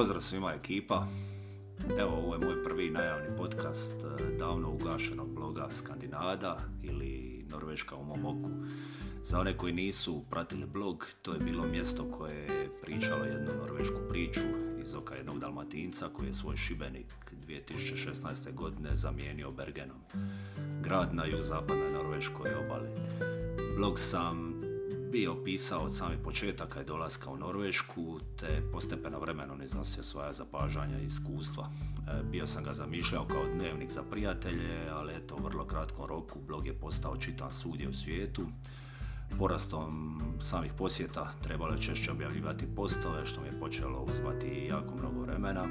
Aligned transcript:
Pozdrav 0.00 0.20
svima 0.20 0.52
ekipa. 0.52 1.06
Evo, 1.98 2.10
ovo 2.16 2.34
je 2.34 2.38
moj 2.38 2.64
prvi 2.64 2.90
najavni 2.90 3.36
podcast 3.36 4.04
eh, 4.04 4.38
davno 4.38 4.70
ugašenog 4.70 5.34
bloga 5.34 5.68
Skandinada 5.70 6.56
ili 6.82 7.44
Norveška 7.50 7.96
u 7.96 8.04
mom 8.04 8.26
oku. 8.26 8.50
Za 9.24 9.40
one 9.40 9.56
koji 9.56 9.72
nisu 9.72 10.24
pratili 10.30 10.66
blog, 10.66 11.06
to 11.22 11.32
je 11.32 11.38
bilo 11.38 11.66
mjesto 11.66 12.10
koje 12.10 12.34
je 12.34 12.70
pričalo 12.82 13.24
jednu 13.24 13.50
norvešku 13.60 13.98
priču 14.08 14.40
iz 14.82 14.94
oka 14.94 15.14
jednog 15.14 15.38
dalmatinca 15.38 16.08
koji 16.12 16.26
je 16.26 16.34
svoj 16.34 16.56
šibenik 16.56 17.14
2016. 17.46 18.54
godine 18.54 18.96
zamijenio 18.96 19.50
Bergenom. 19.50 20.00
Grad 20.82 21.14
na 21.14 21.24
jugozapadnoj 21.24 21.92
norveškoj 21.92 22.50
obali. 22.54 22.88
Blog 23.76 23.98
sam 23.98 24.49
bio 25.10 25.42
pisao 25.44 25.80
od 25.80 25.96
samih 25.96 26.18
početaka 26.24 26.80
i 26.80 26.84
dolaska 26.84 27.30
u 27.30 27.36
Norvešku, 27.36 28.20
te 28.38 28.62
postepeno 28.72 29.20
vremenom 29.20 29.62
iznosio 29.62 30.02
svoja 30.02 30.32
zapažanja 30.32 30.98
i 30.98 31.04
iskustva. 31.04 31.70
E, 32.08 32.22
bio 32.30 32.46
sam 32.46 32.64
ga 32.64 32.72
zamišljao 32.72 33.26
kao 33.26 33.44
dnevnik 33.54 33.90
za 33.90 34.02
prijatelje, 34.02 34.90
ali 34.92 35.14
eto, 35.14 35.36
u 35.36 35.42
vrlo 35.44 35.64
kratkom 35.64 36.06
roku 36.06 36.38
blog 36.46 36.66
je 36.66 36.72
postao 36.72 37.16
čitan 37.16 37.52
svugdje 37.52 37.88
u 37.88 37.92
svijetu. 37.92 38.46
Porastom 39.38 40.20
samih 40.40 40.72
posjeta 40.78 41.32
trebalo 41.42 41.72
je 41.72 41.82
češće 41.82 42.10
objavljivati 42.10 42.74
postove, 42.76 43.26
što 43.26 43.40
mi 43.40 43.46
je 43.46 43.60
počelo 43.60 44.06
uzmati 44.12 44.66
jako 44.68 44.96
mnogo 44.96 45.20
vremena. 45.20 45.68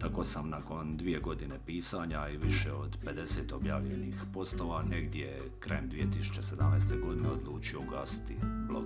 Tako 0.00 0.24
sam 0.24 0.48
nakon 0.48 0.96
dvije 0.96 1.20
godine 1.20 1.58
pisanja 1.66 2.28
i 2.28 2.36
više 2.36 2.72
od 2.72 2.98
50 3.04 3.54
objavljenih 3.54 4.14
postova 4.34 4.82
negdje 4.82 5.42
krajem 5.58 5.90
2017. 5.90 7.00
godine 7.06 7.28
odlučio 7.28 7.80
ugasiti 7.80 8.36
blog. 8.68 8.84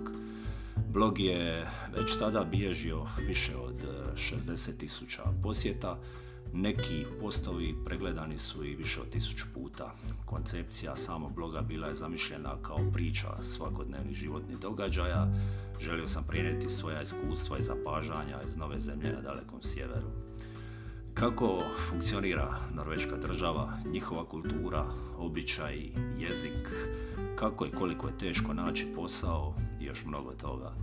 Blog 0.89 1.19
je 1.19 1.67
već 1.95 2.19
tada 2.19 2.43
bilježio 2.43 3.05
više 3.27 3.55
od 3.55 3.75
60 4.15 4.77
tisuća 4.77 5.23
posjeta, 5.43 5.99
neki 6.53 7.05
postovi 7.21 7.75
pregledani 7.85 8.37
su 8.37 8.65
i 8.65 8.75
više 8.75 9.01
od 9.01 9.09
tisuću 9.09 9.45
puta. 9.53 9.95
Koncepcija 10.25 10.95
samog 10.95 11.35
bloga 11.35 11.61
bila 11.61 11.87
je 11.87 11.93
zamišljena 11.93 12.55
kao 12.61 12.91
priča 12.93 13.41
svakodnevnih 13.41 14.15
životnih 14.15 14.59
događaja. 14.59 15.27
Želio 15.79 16.07
sam 16.07 16.23
prenijeti 16.27 16.69
svoja 16.69 17.01
iskustva 17.01 17.57
i 17.57 17.63
zapažanja 17.63 18.41
iz 18.47 18.57
nove 18.57 18.79
zemlje 18.79 19.11
na 19.13 19.21
dalekom 19.21 19.61
sjeveru. 19.61 20.24
Kako 21.15 21.63
funkcionira 21.89 22.59
Norveška 22.73 23.17
država, 23.17 23.77
njihova 23.91 24.25
kultura, 24.25 24.85
običaj, 25.17 25.91
jezik, 26.17 26.69
kako 27.35 27.65
i 27.65 27.71
koliko 27.71 28.07
je 28.07 28.17
teško 28.17 28.53
naći 28.53 28.87
posao 28.95 29.55
i 29.81 29.85
još 29.85 30.05
mnogo 30.05 30.31
toga. 30.31 30.73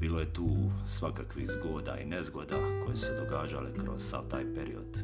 Bilo 0.00 0.20
je 0.20 0.32
tu 0.32 0.48
svakakvih 0.84 1.50
zgoda 1.50 1.98
i 1.98 2.06
nezgoda 2.06 2.56
koje 2.84 2.96
su 2.96 3.06
se 3.06 3.20
događale 3.24 3.74
kroz 3.74 4.02
sav 4.02 4.22
taj 4.30 4.54
period. 4.54 4.98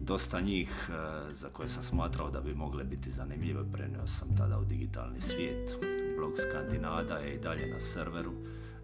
Dosta 0.00 0.40
njih 0.40 0.70
e, 0.70 0.92
za 1.32 1.48
koje 1.48 1.68
sam 1.68 1.82
smatrao 1.82 2.30
da 2.30 2.40
bi 2.40 2.54
mogle 2.54 2.84
biti 2.84 3.10
zanimljive 3.10 3.72
prenio 3.72 4.06
sam 4.06 4.36
tada 4.36 4.58
u 4.58 4.64
digitalni 4.64 5.20
svijet. 5.20 5.78
Blog 6.18 6.32
Skandinada 6.48 7.14
je 7.14 7.34
i 7.34 7.40
dalje 7.40 7.72
na 7.72 7.80
serveru 7.80 8.32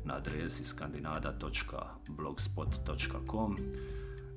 na 0.04 0.16
adresi 0.16 0.64
skandinada.blogspot.com 0.64 3.58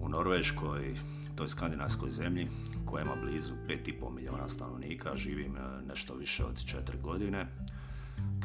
U 0.00 0.08
Norveškoj, 0.08 0.96
toj 1.34 1.48
skandinavskoj 1.48 2.10
zemlji, 2.10 2.48
koja 2.86 3.02
ima 3.02 3.16
blizu 3.22 3.52
5,5 3.68 4.14
milijuna 4.14 4.48
stanovnika, 4.48 5.16
živim 5.16 5.56
e, 5.56 5.60
nešto 5.88 6.14
više 6.14 6.44
od 6.44 6.54
4 6.54 7.00
godine. 7.00 7.46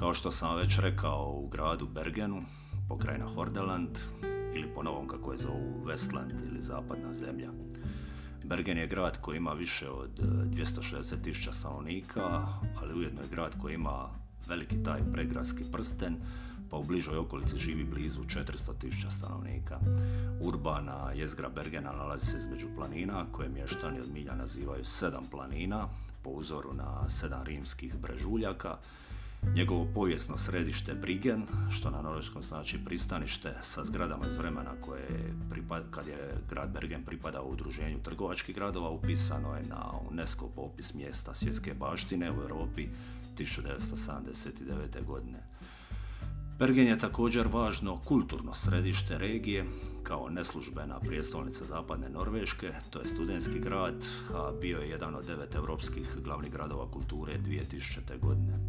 Kao 0.02 0.14
što 0.14 0.32
sam 0.32 0.58
već 0.58 0.80
rekao 0.80 1.34
u 1.44 1.48
gradu 1.48 1.88
Bergenu, 1.88 2.42
pokrajina 2.90 3.28
Hordeland, 3.36 3.98
ili 4.56 4.74
po 4.76 4.84
novom 4.84 5.08
kako 5.08 5.32
je 5.32 5.38
zovu 5.38 5.86
Westland 5.86 6.48
ili 6.48 6.62
zapadna 6.62 7.14
zemlja. 7.14 7.50
Bergen 8.44 8.78
je 8.78 8.88
grad 8.88 9.22
koji 9.22 9.38
ima 9.38 9.54
više 9.54 9.90
od 9.90 10.20
260.000 10.20 11.50
e, 11.50 11.54
stanovnika, 11.54 12.48
ali 12.82 12.94
ujedno 12.94 13.22
je 13.22 13.28
grad 13.32 13.62
koji 13.62 13.74
ima 13.74 14.10
veliki 14.48 14.84
taj 14.84 15.00
pregradski 15.14 15.64
prsten, 15.72 16.16
pa 16.70 16.78
u 16.78 16.84
bližoj 16.84 17.18
okolici 17.18 17.58
živi 17.58 17.84
blizu 17.84 18.22
400.000 18.24 19.12
stanovnika. 19.12 19.80
Urbana 20.42 21.12
jezgra 21.16 21.50
Bergena 21.50 21.92
nalazi 21.92 22.26
se 22.26 22.38
između 22.38 22.68
planina, 22.76 23.26
koje 23.32 23.50
mještani 23.50 24.00
od 24.00 24.14
milja 24.14 24.36
nazivaju 24.36 24.86
sedam 24.86 25.24
planina, 25.32 25.88
po 26.24 26.30
uzoru 26.30 26.74
na 26.74 27.10
sedam 27.10 27.44
rimskih 27.44 27.96
brežuljaka, 27.96 28.78
Njegovo 29.56 29.88
povijesno 29.94 30.38
središte 30.38 30.94
Brigen, 30.94 31.44
što 31.72 31.90
na 31.90 32.02
norveškom 32.02 32.44
znači 32.44 32.80
pristanište 32.86 33.54
sa 33.62 33.84
zgradama 33.84 34.28
iz 34.28 34.36
vremena 34.36 34.72
koje 34.82 35.02
je, 35.02 35.34
kad 35.92 36.08
je 36.08 36.38
grad 36.50 36.70
Bergen 36.70 37.04
pripadao 37.04 37.46
udruženju 37.46 38.04
trgovačkih 38.04 38.56
gradova, 38.56 38.90
upisano 38.90 39.56
je 39.56 39.64
na 39.70 39.92
UNESCO 40.12 40.48
popis 40.56 40.94
mjesta 40.94 41.34
svjetske 41.34 41.74
baštine 41.74 42.32
u 42.32 42.42
Europi 42.42 42.88
1979. 43.38 45.06
godine. 45.06 45.40
Bergen 46.60 46.88
je 46.88 47.00
također 47.00 47.48
važno 47.48 48.00
kulturno 48.06 48.54
središte 48.54 49.18
regije, 49.18 49.66
kao 50.04 50.30
neslužbena 50.30 51.00
prijestolnica 51.00 51.66
zapadne 51.66 52.10
Norveške, 52.10 52.74
to 52.90 53.00
je 53.00 53.08
studentski 53.08 53.60
grad, 53.60 54.06
a 54.34 54.52
bio 54.62 54.78
je 54.80 54.90
jedan 54.90 55.16
od 55.16 55.26
devet 55.26 55.56
europskih 55.56 56.16
glavnih 56.24 56.52
gradova 56.52 56.92
kulture 56.92 57.40
2000. 57.40 58.20
godine. 58.20 58.60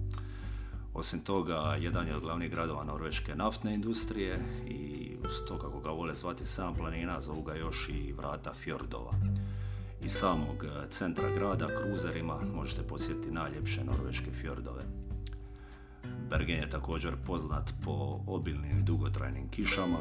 Osim 0.94 1.20
toga, 1.20 1.76
jedan 1.80 2.08
je 2.08 2.16
od 2.16 2.22
glavnih 2.22 2.50
gradova 2.50 2.84
norveške 2.84 3.34
naftne 3.34 3.74
industrije 3.74 4.38
i 4.66 5.12
uz 5.24 5.44
to 5.48 5.58
kako 5.58 5.80
ga 5.80 5.90
vole 5.90 6.14
zvati 6.14 6.46
sam 6.46 6.74
planina, 6.74 7.20
zovu 7.20 7.42
ga 7.42 7.54
još 7.54 7.88
i 7.88 8.12
vrata 8.12 8.52
fjordova. 8.52 9.10
Iz 10.04 10.12
samog 10.12 10.64
e, 10.64 10.90
centra 10.90 11.30
grada 11.30 11.66
kruzerima 11.66 12.40
možete 12.54 12.82
posjetiti 12.82 13.30
najljepše 13.30 13.84
norveške 13.84 14.30
fjordove. 14.30 14.82
Bergen 16.30 16.60
je 16.60 16.70
također 16.70 17.14
poznat 17.26 17.72
po 17.84 18.20
obilnim 18.26 18.78
i 18.78 18.82
dugotrajnim 18.82 19.48
kišama, 19.48 19.98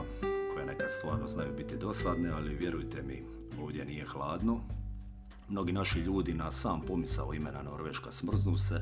koje 0.54 0.66
nekad 0.66 0.88
stvarno 1.00 1.28
znaju 1.28 1.54
biti 1.58 1.78
dosadne, 1.78 2.30
ali 2.30 2.56
vjerujte 2.56 3.04
mi, 3.04 3.24
ovdje 3.64 3.86
nije 3.86 4.06
hladno, 4.06 4.60
Mnogi 5.52 5.72
naši 5.74 6.00
ljudi 6.00 6.34
na 6.34 6.52
sam 6.52 6.82
pomisao 6.82 7.34
imena 7.34 7.64
Norveška 7.64 8.12
smrznu 8.12 8.58
se, 8.58 8.82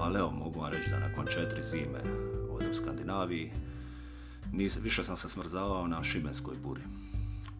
ali 0.00 0.18
evo 0.18 0.30
mogu 0.30 0.60
vam 0.60 0.72
reći 0.72 0.90
da 0.90 0.98
nakon 0.98 1.26
četiri 1.26 1.62
zime 1.62 2.00
ovdje 2.50 2.70
u 2.70 2.74
Skandinaviji 2.74 3.52
nis, 4.52 4.76
više 4.76 5.04
sam 5.04 5.16
se 5.16 5.28
smrzavao 5.28 5.86
na 5.86 6.04
Šibenskoj 6.04 6.54
buri. 6.62 6.80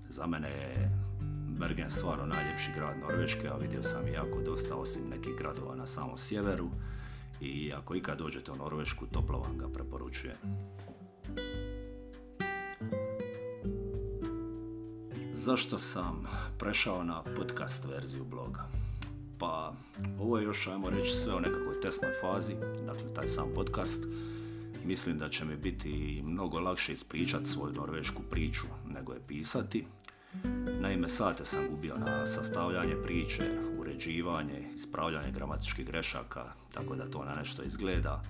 Za 0.09 0.27
mene 0.27 0.49
je 0.49 0.91
Bergen 1.59 1.91
stvarno 1.91 2.27
najljepši 2.27 2.71
grad 2.77 2.97
Norveške, 2.99 3.49
a 3.49 3.56
vidio 3.56 3.83
sam 3.83 4.09
jako 4.09 4.43
dosta 4.43 4.77
osim 4.77 5.09
nekih 5.09 5.33
gradova 5.39 5.77
na 5.77 5.87
samom 5.87 6.19
sjeveru 6.19 6.71
i 7.41 7.73
ako 7.73 7.94
ikad 7.94 8.19
dođete 8.19 8.53
u 8.53 8.56
Norvešku, 8.56 9.06
toplo 9.06 9.39
vam 9.39 9.59
ga 9.59 9.69
preporučujem. 9.69 10.37
Zašto 15.44 15.78
sam 15.78 16.27
prešao 16.59 17.05
na 17.05 17.23
podcast 17.37 17.85
verziju 17.85 18.25
bloga? 18.25 18.69
Pa 19.38 19.73
ovo 20.20 20.38
je 20.38 20.44
još, 20.44 20.67
ajmo 20.67 20.91
reći, 20.91 21.12
sve 21.12 21.35
o 21.35 21.41
nekakvoj 21.41 21.81
testnoj 21.82 22.11
fazi, 22.20 22.55
dakle 22.87 23.14
taj 23.14 23.29
sam 23.29 23.49
podcast. 23.55 24.05
Mislim 24.85 25.19
da 25.19 25.29
će 25.29 25.44
mi 25.44 25.56
biti 25.56 26.23
mnogo 26.25 26.61
lakše 26.61 26.93
ispričati 26.93 27.46
svoju 27.46 27.75
norvešku 27.75 28.23
priču 28.31 28.67
nego 28.88 29.12
je 29.12 29.20
pisati. 29.26 29.87
Naime, 30.81 31.08
sate 31.08 31.44
sam 31.44 31.69
gubio 31.70 31.97
na 31.97 32.26
sastavljanje 32.26 32.94
priče, 33.05 33.44
uređivanje, 33.79 34.70
ispravljanje 34.75 35.32
gramatičkih 35.32 35.87
grešaka, 35.87 36.44
tako 36.75 36.97
da 36.97 37.11
to 37.11 37.25
na 37.25 37.35
nešto 37.35 37.62
izgleda 37.62 38.23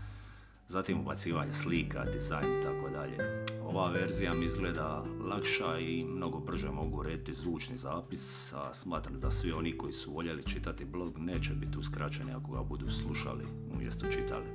zatim 0.68 1.00
ubacivanje 1.00 1.52
slika, 1.52 2.04
dizajn 2.04 2.60
i 2.60 2.62
tako 2.62 2.88
dalje. 2.88 3.44
Ova 3.62 3.90
verzija 3.90 4.34
mi 4.34 4.44
izgleda 4.44 5.04
lakša 5.30 5.78
i 5.78 6.04
mnogo 6.04 6.38
brže 6.38 6.70
mogu 6.70 6.98
urediti 6.98 7.34
zvučni 7.34 7.76
zapis, 7.76 8.52
a 8.52 8.74
smatram 8.74 9.20
da 9.20 9.30
svi 9.30 9.52
oni 9.52 9.78
koji 9.78 9.92
su 9.92 10.12
voljeli 10.12 10.42
čitati 10.42 10.84
blog 10.84 11.18
neće 11.18 11.52
biti 11.52 11.78
uskraćeni 11.78 12.32
ako 12.32 12.52
ga 12.52 12.62
budu 12.62 12.90
slušali 12.90 13.44
umjesto 13.74 14.06
čitali. 14.06 14.46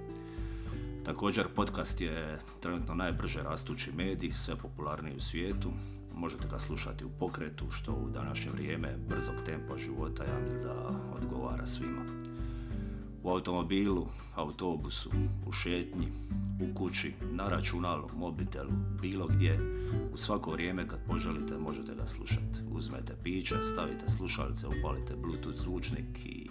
Također 1.06 1.48
podcast 1.56 2.02
je 2.02 2.40
trenutno 2.60 2.96
najbrže 2.96 3.44
rastući 3.44 3.92
medij, 3.92 4.32
sve 4.32 4.56
popularniji 4.56 5.16
u 5.18 5.22
svijetu. 5.22 5.72
Možete 6.16 6.48
ga 6.48 6.60
slušati 6.60 7.06
u 7.06 7.10
pokretu, 7.20 7.72
što 7.72 7.94
u 7.94 8.10
današnje 8.10 8.52
vrijeme 8.52 8.98
brzog 9.10 9.36
tempa 9.46 9.78
života 9.78 10.24
ja 10.24 10.40
mislim 10.40 10.64
da 10.64 10.90
odgovara 11.16 11.66
svima. 11.66 12.02
U 13.24 13.30
automobilu, 13.30 14.08
autobusu, 14.36 15.10
u 15.48 15.52
šetnji, 15.52 16.08
u 16.62 16.76
kući, 16.76 17.14
na 17.32 17.50
računalu, 17.50 18.10
mobitelu, 18.16 18.72
bilo 19.02 19.28
gdje, 19.28 19.60
u 20.14 20.18
svako 20.18 20.52
vrijeme 20.52 20.88
kad 20.88 21.00
poželite 21.08 21.58
možete 21.58 21.96
ga 21.96 22.08
slušati. 22.08 22.60
Uzmete 22.72 23.16
piće, 23.24 23.56
stavite 23.74 24.10
slušalice, 24.10 24.68
upalite 24.68 25.16
bluetooth 25.16 25.60
zvučnik 25.60 26.26
i 26.26 26.50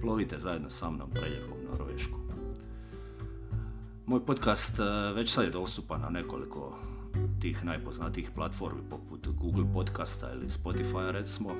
plovite 0.00 0.38
zajedno 0.38 0.70
sa 0.70 0.90
mnom 0.90 1.10
preljepom 1.10 1.58
Norvešku. 1.70 2.18
Moj 4.06 4.26
podcast 4.26 4.78
e, 4.78 5.12
već 5.14 5.32
sad 5.32 5.44
je 5.44 5.50
dostupan 5.50 6.00
na 6.00 6.08
nekoliko 6.08 6.78
tih 7.42 7.64
najpoznatijih 7.64 8.30
platformi 8.34 8.80
poput 8.90 9.28
Google 9.28 9.64
podcasta 9.74 10.32
ili 10.32 10.48
Spotify 10.48 11.10
recimo. 11.10 11.50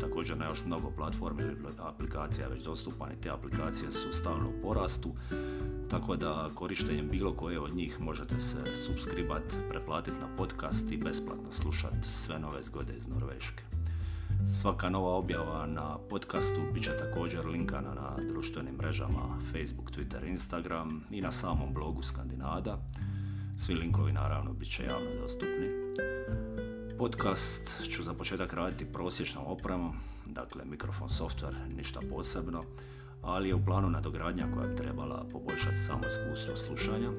Također 0.00 0.36
na 0.36 0.46
još 0.46 0.64
mnogo 0.66 0.90
platformi 0.90 1.42
ili 1.42 1.56
aplikacija 1.78 2.48
već 2.48 2.62
dostupan 2.62 3.12
i 3.12 3.20
te 3.22 3.30
aplikacije 3.30 3.92
su 3.92 4.12
stalno 4.12 4.48
u 4.48 4.62
porastu. 4.62 5.14
Tako 5.90 6.16
da 6.16 6.50
korištenjem 6.54 7.08
bilo 7.10 7.34
koje 7.34 7.60
od 7.60 7.74
njih 7.74 8.00
možete 8.00 8.40
se 8.40 8.74
subskribat, 8.86 9.42
preplatiti 9.70 10.16
na 10.20 10.36
podcast 10.36 10.92
i 10.92 10.96
besplatno 10.96 11.52
slušati 11.52 12.08
sve 12.08 12.38
nove 12.38 12.62
zgode 12.62 12.92
iz 12.96 13.08
Norveške. 13.08 13.62
Svaka 14.60 14.90
nova 14.90 15.14
objava 15.14 15.66
na 15.66 15.98
podcastu 16.10 16.60
bit 16.74 16.84
će 16.84 16.90
također 16.98 17.46
linkana 17.46 17.94
na 17.94 18.16
društvenim 18.32 18.74
mrežama 18.74 19.38
Facebook, 19.52 19.90
Twitter, 19.90 20.28
Instagram 20.28 21.04
i 21.10 21.20
na 21.20 21.32
samom 21.32 21.74
blogu 21.74 22.02
Skandinada. 22.02 22.78
Svi 23.60 23.74
linkovi 23.74 24.12
naravno 24.12 24.52
bit 24.52 24.70
će 24.70 24.84
javno 24.84 25.10
dostupni. 25.20 25.68
Podcast 26.98 27.88
ću 27.90 28.02
za 28.02 28.14
početak 28.14 28.52
raditi 28.52 28.92
prosječnom 28.92 29.44
opremom, 29.46 29.96
dakle 30.26 30.64
mikrofon, 30.64 31.08
software, 31.08 31.76
ništa 31.76 32.00
posebno, 32.10 32.62
ali 33.22 33.48
je 33.48 33.54
u 33.54 33.64
planu 33.64 33.90
nadogradnja 33.90 34.46
koja 34.54 34.66
bi 34.66 34.76
trebala 34.76 35.26
poboljšati 35.32 35.76
samo 35.76 36.00
iskustvo 36.08 36.56
slušanja. 36.56 37.10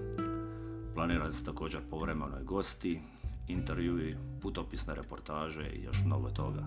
Planira 0.96 1.32
se 1.32 1.46
također 1.46 1.82
povremeno 1.90 2.40
i 2.42 2.46
gosti, 2.46 3.02
intervjui, 3.48 4.16
putopisne 4.42 4.96
reportaže 4.96 5.70
i 5.74 5.84
još 5.84 5.98
mnogo 6.06 6.30
toga. 6.30 6.66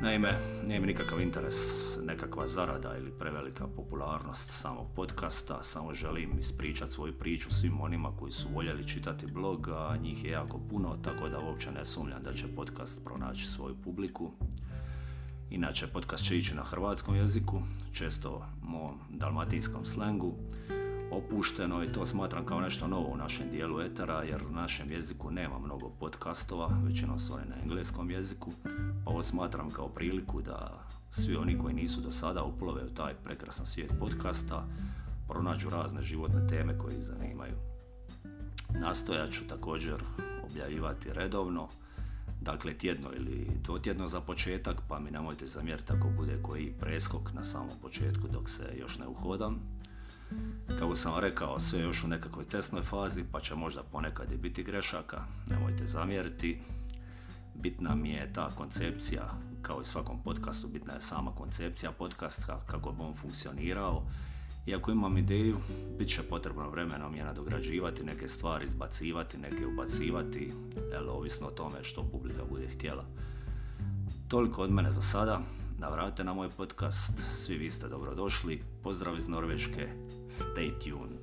Naime, 0.00 0.38
nije 0.66 0.80
mi 0.80 0.86
nikakav 0.86 1.20
interes, 1.20 1.54
nekakva 2.02 2.46
zarada 2.46 2.96
ili 2.96 3.10
prevelika 3.18 3.66
popularnost 3.76 4.50
samog 4.50 4.86
podcasta, 4.96 5.62
samo 5.62 5.94
želim 5.94 6.38
ispričati 6.38 6.92
svoju 6.92 7.12
priču 7.12 7.50
svim 7.50 7.80
onima 7.80 8.16
koji 8.18 8.32
su 8.32 8.48
voljeli 8.54 8.88
čitati 8.88 9.26
blog, 9.26 9.68
a 9.68 9.96
njih 10.02 10.24
je 10.24 10.30
jako 10.30 10.60
puno, 10.70 10.96
tako 11.04 11.28
da 11.28 11.38
uopće 11.38 11.70
ne 11.70 11.84
sumnjam 11.84 12.22
da 12.22 12.32
će 12.32 12.54
podcast 12.56 13.04
pronaći 13.04 13.46
svoju 13.46 13.74
publiku. 13.84 14.32
Inače, 15.50 15.86
podcast 15.86 16.24
će 16.24 16.36
ići 16.36 16.54
na 16.54 16.62
hrvatskom 16.62 17.16
jeziku, 17.16 17.62
često 17.92 18.46
mom 18.62 18.98
dalmatinskom 19.10 19.84
slengu, 19.84 20.34
opušteno 21.10 21.84
i 21.84 21.92
to 21.92 22.06
smatram 22.06 22.46
kao 22.46 22.60
nešto 22.60 22.86
novo 22.88 23.08
u 23.12 23.16
našem 23.16 23.50
dijelu 23.50 23.80
etera 23.80 24.22
jer 24.22 24.42
u 24.42 24.52
našem 24.52 24.90
jeziku 24.90 25.30
nema 25.30 25.58
mnogo 25.58 25.90
podcastova, 26.00 26.70
većinom 26.84 27.18
su 27.18 27.34
oni 27.34 27.44
na 27.48 27.54
engleskom 27.62 28.10
jeziku, 28.10 28.52
pa 29.04 29.10
ovo 29.10 29.22
smatram 29.22 29.70
kao 29.70 29.88
priliku 29.88 30.42
da 30.42 30.84
svi 31.10 31.36
oni 31.36 31.58
koji 31.58 31.74
nisu 31.74 32.00
do 32.00 32.10
sada 32.10 32.42
uplove 32.42 32.84
u 32.84 32.94
taj 32.94 33.14
prekrasan 33.14 33.66
svijet 33.66 33.92
podcasta 33.98 34.66
pronađu 35.28 35.70
razne 35.70 36.02
životne 36.02 36.46
teme 36.46 36.78
koje 36.78 36.96
ih 36.96 37.04
zanimaju. 37.04 37.54
Nastojat 38.80 39.32
ću 39.32 39.48
također 39.48 39.94
objavljivati 40.50 41.12
redovno, 41.12 41.68
dakle 42.40 42.74
tjedno 42.74 43.08
ili 43.16 43.50
dvotjedno 43.64 44.08
za 44.08 44.20
početak, 44.20 44.76
pa 44.88 44.98
mi 44.98 45.10
nemojte 45.10 45.46
zamjeriti 45.46 45.92
ako 45.92 46.08
bude 46.16 46.42
koji 46.42 46.72
preskok 46.80 47.32
na 47.32 47.44
samom 47.44 47.78
početku 47.82 48.28
dok 48.32 48.48
se 48.48 48.74
još 48.80 48.98
ne 48.98 49.06
uhodam. 49.06 49.60
Kako 50.78 50.96
sam 50.96 51.18
rekao, 51.18 51.60
sve 51.60 51.80
još 51.80 52.04
u 52.04 52.08
nekakvoj 52.08 52.44
testnoj 52.44 52.82
fazi, 52.82 53.24
pa 53.32 53.40
će 53.40 53.54
možda 53.54 53.82
ponekad 53.82 54.32
i 54.32 54.36
biti 54.36 54.62
grešaka, 54.62 55.24
nemojte 55.50 55.86
zamjeriti. 55.86 56.60
Bitna 57.54 57.94
mi 57.94 58.10
je 58.10 58.32
ta 58.32 58.50
koncepcija, 58.50 59.34
kao 59.62 59.80
i 59.80 59.84
svakom 59.84 60.22
podcastu, 60.22 60.68
bitna 60.68 60.94
je 60.94 61.00
sama 61.00 61.34
koncepcija 61.34 61.92
podcasta, 61.92 62.60
kako 62.66 62.92
bi 62.92 63.02
on 63.02 63.14
funkcionirao. 63.14 64.02
Iako 64.66 64.90
imam 64.90 65.18
ideju, 65.18 65.56
bit 65.98 66.08
će 66.08 66.22
potrebno 66.22 66.70
vremenom 66.70 67.14
je 67.14 67.24
nadograđivati 67.24 68.04
neke 68.04 68.28
stvari, 68.28 68.64
izbacivati, 68.64 69.38
neke 69.38 69.66
ubacivati, 69.66 70.52
jel, 70.92 71.10
ovisno 71.10 71.46
o 71.46 71.50
tome 71.50 71.84
što 71.84 72.02
publika 72.02 72.42
bude 72.50 72.68
htjela. 72.68 73.04
Toliko 74.28 74.62
od 74.62 74.70
mene 74.70 74.92
za 74.92 75.02
sada, 75.02 75.40
navratite 75.78 76.24
na 76.24 76.34
moj 76.34 76.48
podcast, 76.56 77.12
svi 77.32 77.56
vi 77.56 77.70
ste 77.70 77.88
dobrodošli, 77.88 78.62
pozdrav 78.82 79.18
iz 79.18 79.28
Norveške, 79.28 79.88
stay 80.28 80.72
tuned. 80.78 81.17